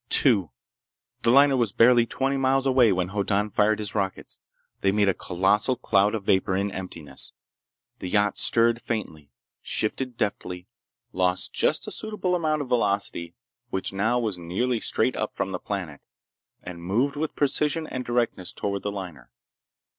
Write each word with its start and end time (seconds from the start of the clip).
Two— 0.09 0.49
The 1.21 1.29
liner 1.29 1.55
was 1.55 1.71
barely 1.71 2.07
twenty 2.07 2.35
miles 2.35 2.65
away 2.65 2.91
when 2.91 3.09
Hoddan 3.09 3.51
fired 3.51 3.77
his 3.77 3.93
rockets. 3.93 4.39
They 4.79 4.91
made 4.91 5.07
a 5.07 5.13
colossal 5.13 5.75
cloud 5.75 6.15
of 6.15 6.23
vapor 6.23 6.55
in 6.55 6.71
emptiness. 6.71 7.33
The 7.99 8.09
yacht 8.09 8.35
stirred 8.39 8.81
faintly, 8.81 9.29
shifted 9.61 10.17
deftly, 10.17 10.67
lost 11.13 11.53
just 11.53 11.85
a 11.85 11.91
suitable 11.91 12.33
amount 12.33 12.63
of 12.63 12.69
velocity—which 12.69 13.93
now 13.93 14.17
was 14.17 14.39
nearly 14.39 14.79
straight 14.79 15.15
up 15.15 15.35
from 15.35 15.51
the 15.51 15.59
planet—and 15.59 16.81
moved 16.81 17.15
with 17.15 17.35
precision 17.35 17.85
and 17.85 18.03
directness 18.03 18.51
toward 18.51 18.81
the 18.81 18.91
liner. 18.91 19.29